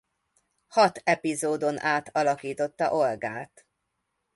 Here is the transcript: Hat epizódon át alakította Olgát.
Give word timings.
Hat 0.67 1.01
epizódon 1.03 1.79
át 1.79 2.15
alakította 2.17 2.91
Olgát. 2.91 3.67